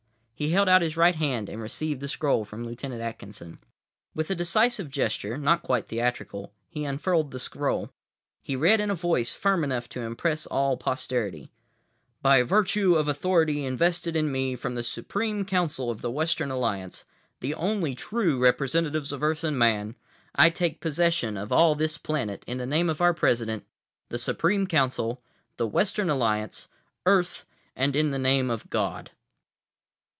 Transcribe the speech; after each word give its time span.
He 0.33 0.49
held 0.49 0.67
out 0.67 0.81
his 0.81 0.97
right 0.97 1.13
hand 1.13 1.49
and 1.49 1.61
received 1.61 1.99
the 1.99 2.07
scroll 2.07 2.43
from 2.45 2.65
Lieutenant 2.65 2.99
Atkinson. 2.99 3.59
With 4.15 4.31
a 4.31 4.33
decisive 4.33 4.89
gesture, 4.89 5.37
not 5.37 5.61
quite 5.61 5.87
theatrical, 5.87 6.51
he 6.67 6.83
unfurled 6.83 7.29
the 7.29 7.37
scroll. 7.39 7.91
He 8.41 8.55
read 8.55 8.79
in 8.79 8.89
a 8.89 8.95
voice 8.95 9.35
firm 9.35 9.63
enough 9.63 9.87
to 9.89 10.01
impress 10.01 10.47
all 10.47 10.77
posterity: 10.77 11.51
"By 12.23 12.41
virtue 12.41 12.95
of 12.95 13.07
authority 13.07 13.63
invested 13.65 14.15
in 14.15 14.31
me 14.31 14.55
from 14.55 14.73
the 14.73 14.81
Supreme 14.81 15.45
Council 15.45 15.91
of 15.91 16.01
the 16.01 16.09
Western 16.09 16.49
Alliance, 16.49 17.05
the 17.39 17.53
only 17.53 17.93
true 17.93 18.39
representatives 18.39 19.11
of 19.11 19.21
Earth 19.21 19.43
and 19.43 19.59
Man, 19.59 19.95
I 20.33 20.49
take 20.49 20.81
possession 20.81 21.37
of 21.37 21.51
all 21.51 21.75
this 21.75 21.99
planet 21.99 22.43
in 22.47 22.57
the 22.57 22.65
name 22.65 22.89
of 22.89 22.99
our 22.99 23.13
President, 23.13 23.63
the 24.09 24.17
Supreme 24.17 24.65
Council, 24.65 25.21
the 25.57 25.67
Western 25.67 26.09
Alliance, 26.09 26.67
Earth, 27.05 27.45
and 27.75 27.95
in 27.95 28.09
the 28.09 28.17
name 28.17 28.49
of 28.49 28.67
God." 28.71 29.11